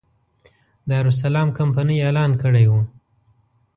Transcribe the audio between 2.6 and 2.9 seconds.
و.